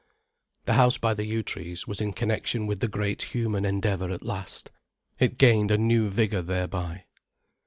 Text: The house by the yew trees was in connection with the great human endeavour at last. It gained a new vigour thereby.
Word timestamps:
The 0.65 0.73
house 0.73 0.97
by 0.97 1.13
the 1.13 1.25
yew 1.27 1.43
trees 1.43 1.85
was 1.85 2.01
in 2.01 2.13
connection 2.13 2.65
with 2.65 2.79
the 2.79 2.87
great 2.87 3.21
human 3.35 3.65
endeavour 3.65 4.09
at 4.09 4.25
last. 4.25 4.71
It 5.19 5.37
gained 5.37 5.69
a 5.69 5.77
new 5.77 6.09
vigour 6.09 6.41
thereby. 6.41 7.03